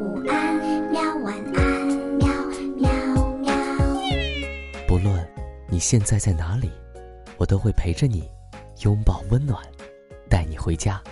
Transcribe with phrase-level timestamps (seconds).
[0.00, 0.56] 午安，
[0.90, 1.86] 喵晚安，
[2.16, 2.26] 喵
[2.78, 2.90] 喵
[3.36, 3.52] 喵。
[4.88, 5.28] 不论
[5.68, 6.70] 你现在在哪里，
[7.36, 8.26] 我都会陪着你，
[8.82, 9.62] 拥抱温暖，
[10.26, 11.02] 带你回家。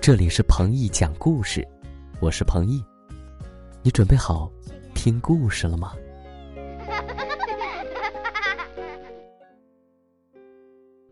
[0.00, 1.64] 这里是彭毅讲故事，
[2.18, 2.82] 我是彭毅。
[3.80, 4.50] 你准备好
[4.92, 5.92] 听故事了吗？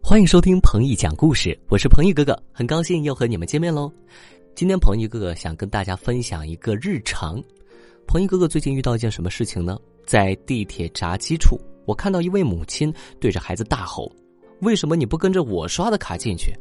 [0.03, 3.89] 欢迎收听彭毅讲故事，我是彭毅哥哥，很高兴又和你们见面喽。
[4.55, 7.43] 今天彭毅哥哥想跟大家分享一个日常。
[8.07, 9.77] 彭毅哥哥最近遇到一件什么事情呢？
[10.07, 14.09] 在地铁闸机处，我看到一位母亲对着孩子大吼
[14.63, 16.55] ：“为什么你不跟着我刷的卡进去？”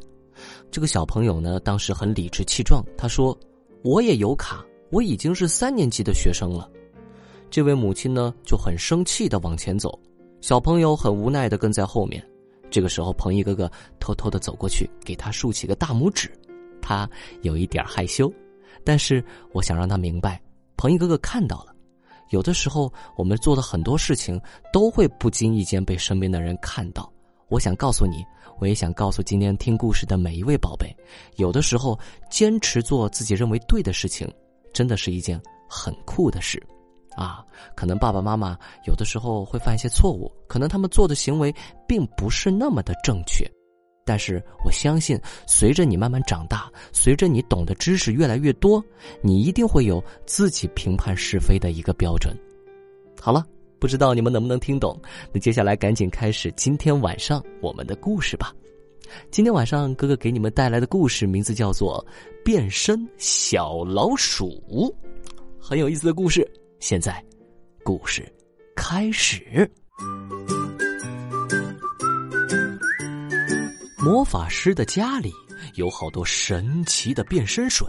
[0.71, 3.37] 这个小朋友呢，当时很理直气壮，他说
[3.85, 6.67] ：“我也有卡，我已经是三年级的学生了。”
[7.51, 9.99] 这位母亲呢就很生气的往前走，
[10.41, 12.25] 小朋友很无奈的跟在后面。
[12.71, 16.31] 这个时候，彭毅哥哥偷偷的走过去，给他竖起个大拇指。
[16.83, 17.09] 他
[17.41, 18.31] 有一点害羞，
[18.83, 19.23] 但是
[19.53, 20.39] 我想让他明白，
[20.77, 21.73] 彭毅哥哥看到了。
[22.29, 24.39] 有的时候，我们做的很多事情
[24.71, 27.11] 都会不经意间被身边的人看到。
[27.47, 28.25] 我想告诉你，
[28.59, 30.95] 我也想告诉今天听故事的每一位宝贝，
[31.35, 31.97] 有的时候
[32.29, 34.27] 坚持做自己认为对的事情，
[34.73, 36.61] 真的是一件很酷的事。
[37.15, 41.53] 啊，可能爸爸妈妈有的时候会犯一些错误，可能他们做的行为
[41.87, 43.47] 并不是那么的正确。
[44.05, 48.83] 但是我相信，随着你慢慢长大，随着你懂得知识越来越多，
[49.21, 52.37] 你一定会有自己评判是非的一个标准。
[53.19, 53.45] 好了，
[53.79, 54.99] 不知道你们能不能听懂？
[55.31, 58.53] 那接下来赶紧开始今天晚上我们的故事吧。
[59.29, 62.03] 今天晚上哥哥给你们带来的故事名字叫做
[62.43, 64.61] 《变身小老鼠》，
[65.59, 66.49] 很有意思的故事。
[66.79, 67.23] 现在，
[67.83, 68.25] 故事
[68.75, 69.69] 开始。
[74.03, 75.31] 魔法师的家里
[75.75, 77.87] 有好多神奇的变身水，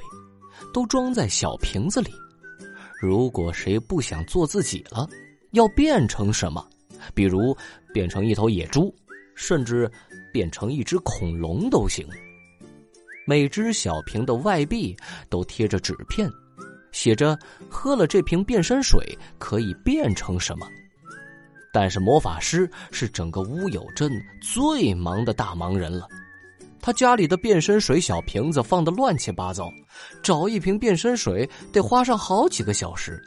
[0.73, 2.15] 都装在小瓶子里。
[3.01, 5.09] 如果谁不想做自己了，
[5.51, 6.65] 要变成什么？
[7.15, 7.57] 比如
[7.93, 8.95] 变成一头野猪，
[9.35, 9.91] 甚至
[10.33, 12.07] 变成一只恐龙都行。
[13.27, 14.97] 每只小瓶的外壁
[15.29, 16.31] 都贴着纸片，
[16.93, 17.37] 写着
[17.69, 20.65] “喝了这瓶变身水可以变成什么”。
[21.75, 24.09] 但是魔法师是整个乌有镇
[24.41, 26.07] 最忙的大忙人了，
[26.81, 29.69] 他家里的变身水小瓶子放的乱七八糟，
[30.23, 33.21] 找一瓶变身水得花上好几个小时。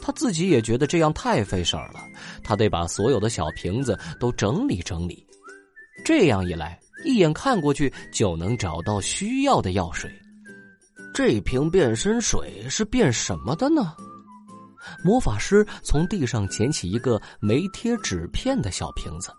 [0.00, 2.00] 他自己也觉得这样太费事儿了，
[2.42, 5.24] 他得把所有的小瓶子都整理整理，
[6.04, 10.10] 这样一来，一眼看过去就能找到需要的药水。
[11.14, 13.94] 这瓶变身水是变什么的呢？
[15.04, 19.32] 魔法师从地上捡起一个没贴纸片的小瓶子，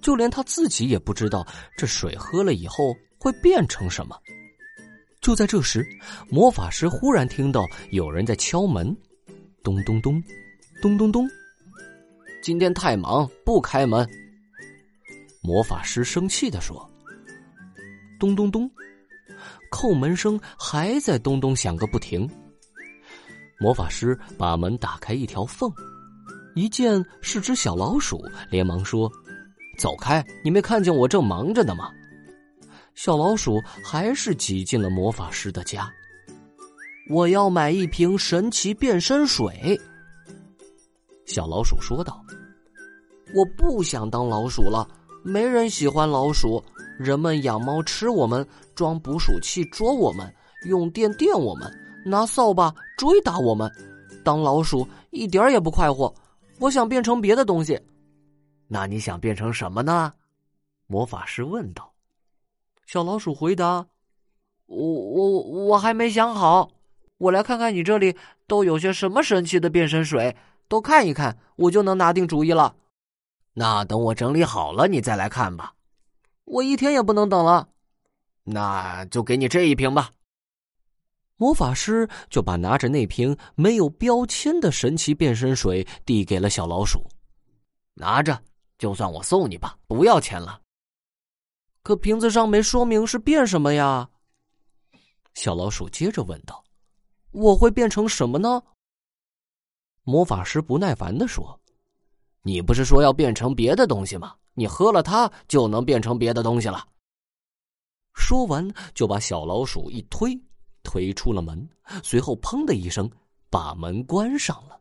[0.00, 1.46] 就连他自己也不知道
[1.76, 4.16] 这水喝了以后会变成什么。
[5.20, 5.86] 就在这时，
[6.28, 8.96] 魔法师忽然听到有人在敲门，
[9.62, 10.20] 咚咚咚，
[10.80, 11.28] 咚咚咚。
[12.42, 14.04] 今天太忙，不开门。
[15.40, 16.88] 魔法师生气的说
[18.18, 18.68] ：“咚咚咚，
[19.70, 22.28] 叩门声还在咚咚响个不停。”
[23.62, 25.72] 魔法师把门打开一条缝，
[26.56, 29.08] 一见是只小老鼠，连忙说
[29.78, 30.24] ：“走开！
[30.42, 31.88] 你没看见我正忙着呢吗？”
[32.96, 35.88] 小老鼠还是挤进了魔法师的家。
[37.08, 39.80] 我要买一瓶神奇变身水。
[41.24, 42.20] 小老鼠说道
[43.32, 44.88] ：“我不想当老鼠了，
[45.22, 46.60] 没人喜欢老鼠。
[46.98, 48.44] 人们养猫吃我们，
[48.74, 50.28] 装捕鼠器捉我们，
[50.68, 51.72] 用电电我们。”
[52.04, 53.70] 拿扫把追打我们，
[54.24, 56.12] 当老鼠一点也不快活。
[56.58, 57.80] 我想变成别的东西。
[58.68, 60.12] 那你想变成什么呢？
[60.86, 61.92] 魔法师问道。
[62.86, 63.86] 小老鼠回答
[64.66, 66.70] ：“我我我还没想好。
[67.18, 70.36] 我来看看你这里都有些什么神奇的变身水，
[70.68, 72.74] 都看一看，我就能拿定主意了。
[73.54, 75.74] 那等我整理好了，你再来看吧。
[76.44, 77.68] 我一天也不能等了。
[78.44, 80.10] 那就给你这一瓶吧。”
[81.42, 87.04] 魔法师就把拿着那瓶没有标签的神奇变身水递给了小老鼠，
[87.94, 88.40] 拿着，
[88.78, 90.62] 就算我送你吧，不要钱了。
[91.82, 94.08] 可瓶子上没说明是变什么呀？
[95.34, 96.62] 小老鼠接着问道
[97.32, 98.62] ：“我会变成什么呢？”
[100.06, 101.60] 魔法师不耐烦的说
[102.42, 104.36] ：“你不是说要变成别的东西吗？
[104.54, 106.86] 你喝了它就能变成别的东西了。”
[108.14, 110.40] 说完，就把小老鼠一推。
[110.82, 111.68] 推出了门，
[112.02, 113.10] 随后砰的一声，
[113.50, 114.80] 把门关上了。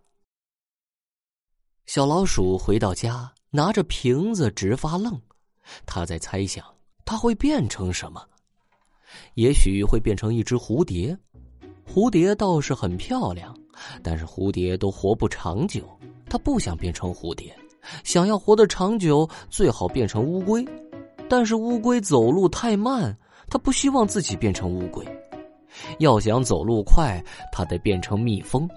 [1.86, 5.20] 小老鼠回到家，拿着瓶子直发愣。
[5.86, 6.66] 他在猜想，
[7.06, 8.26] 它会变成什么？
[9.34, 11.18] 也许会变成一只蝴蝶，
[11.86, 13.56] 蝴蝶倒是很漂亮，
[14.02, 15.88] 但是蝴蝶都活不长久。
[16.30, 17.54] 它不想变成蝴蝶，
[18.06, 20.66] 想要活得长久，最好变成乌龟。
[21.30, 23.18] 但是乌龟走路太慢，
[23.50, 25.06] 它不希望自己变成乌龟。
[26.00, 28.70] 要想走路快，它得变成蜜蜂。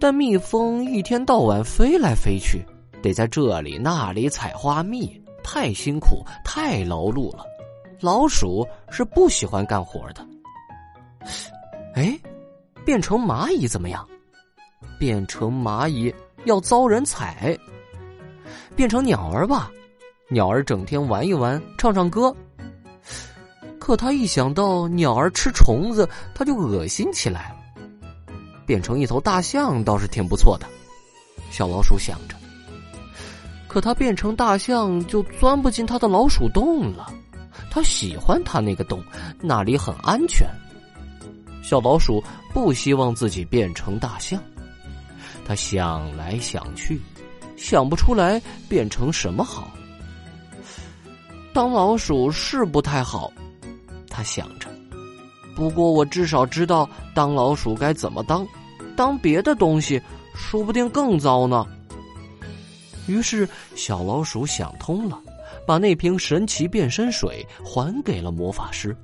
[0.00, 2.64] 但蜜蜂一天到晚飞来飞去，
[3.02, 7.44] 得在这里那里采花蜜，太辛苦，太劳碌了。
[8.00, 10.24] 老鼠是不喜欢干活的。
[11.94, 12.16] 哎，
[12.84, 14.06] 变成蚂蚁怎么样？
[15.00, 16.14] 变成蚂蚁
[16.44, 17.58] 要遭人踩。
[18.76, 19.70] 变成鸟儿吧，
[20.28, 22.34] 鸟儿整天玩一玩，唱唱歌。
[23.88, 27.56] 可他一想到鸟儿吃虫子，他就恶心起来了。
[28.66, 30.66] 变成一头大象倒是挺不错的，
[31.50, 32.36] 小老鼠想着。
[33.66, 37.10] 可他变成大象就钻不进他的老鼠洞了。
[37.70, 39.02] 他喜欢他那个洞，
[39.40, 40.46] 那里很安全。
[41.62, 44.38] 小老鼠不希望自己变成大象，
[45.46, 47.00] 他想来想去，
[47.56, 48.38] 想不出来
[48.68, 49.70] 变成什么好。
[51.54, 53.32] 当老鼠是不太好，
[54.18, 54.68] 他想着。
[55.54, 58.44] 不过我至少知道当老鼠该怎么当，
[58.96, 60.02] 当别的东西
[60.34, 61.64] 说不定更糟呢。
[63.06, 65.20] 于是小老鼠想通了，
[65.64, 68.96] 把那瓶神奇变身水还给了魔法师。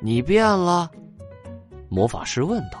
[0.00, 0.88] 你变了。
[1.88, 2.80] 魔法师问道：“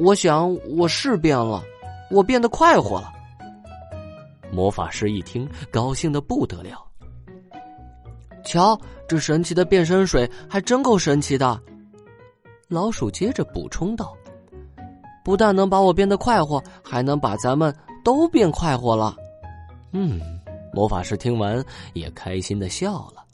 [0.00, 1.62] 我想我是变了，
[2.10, 3.12] 我变得快活了。”
[4.50, 6.85] 魔法师一听，高兴的不得了。
[8.46, 11.60] 瞧，这神奇的变身水还真够神奇的。
[12.68, 14.16] 老鼠接着补充道
[15.22, 19.14] ：“不但能把我变得快活，还能把咱们都变快活了。”
[19.92, 20.20] 嗯，
[20.72, 21.62] 魔法师听完
[21.92, 23.24] 也开心的笑了。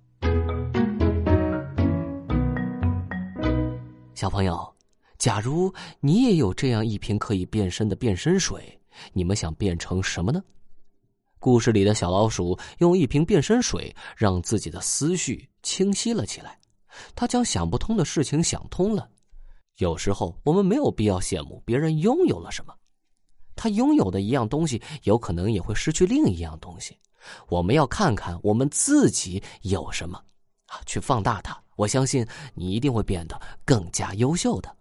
[4.14, 4.74] 小朋友，
[5.18, 8.78] 假如你也有这样一瓶可以变身的变身水，
[9.12, 10.40] 你们想变成什么呢？
[11.42, 16.56] 故事里的小老鼠用一瓶变身水，让自己的思绪清晰了起来。
[17.16, 19.10] 他将想不通的事情想通了。
[19.78, 22.72] 有时候，我们没有必要羡慕别人拥有了什么，
[23.56, 26.96] 他拥有的一样东西，有可能也会失去另一样东西。
[27.48, 30.16] 我们要看看我们自己有什么，
[30.66, 31.60] 啊，去放大它。
[31.74, 32.24] 我相信
[32.54, 34.72] 你一定会变得更加优秀的。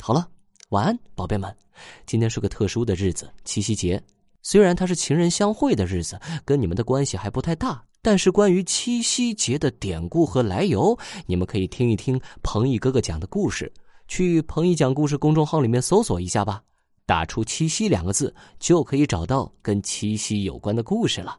[0.00, 0.28] 好了，
[0.68, 1.56] 晚安，宝贝们。
[2.04, 4.02] 今天是个特殊的日子，七夕节。
[4.50, 13.70] 虽然它是情人相会的日子，跟你们的关系还不太大，但是关于七夕节的典故和来由，你们可以听一听彭毅哥哥讲的故事。
[14.06, 16.64] 去彭毅讲故事公众号里面搜索一下吧，
[17.04, 21.38] 打出“七夕”两个字，就可以找到跟七夕有关的故事了。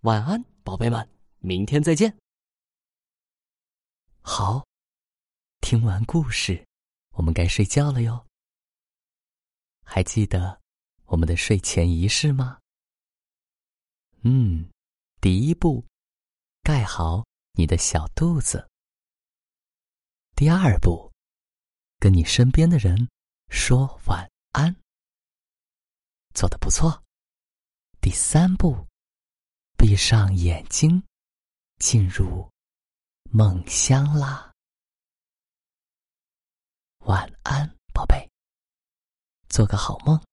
[0.00, 1.08] 晚安，宝贝们，
[1.38, 2.12] 明天再见。
[4.20, 4.66] 好，
[5.60, 6.60] 听完故事，
[7.14, 8.26] 我们该睡觉了哟。
[9.84, 10.57] 还记得
[11.08, 12.60] 我们的睡前仪式吗？
[14.24, 14.68] 嗯，
[15.22, 15.82] 第一步，
[16.62, 18.68] 盖好你的小肚子。
[20.36, 21.10] 第二步，
[21.98, 23.08] 跟你身边的人
[23.48, 24.76] 说晚安。
[26.34, 27.02] 做的不错。
[28.02, 28.86] 第三步，
[29.78, 31.02] 闭上眼睛，
[31.78, 32.48] 进入。
[33.30, 34.52] 梦乡啦，
[37.00, 38.30] 晚安，宝贝，
[39.48, 40.27] 做个好梦。